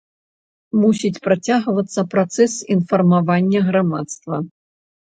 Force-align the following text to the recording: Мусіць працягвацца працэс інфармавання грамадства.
Мусіць 0.83 1.21
працягвацца 1.27 2.05
працэс 2.15 2.51
інфармавання 2.79 3.61
грамадства. 3.71 4.47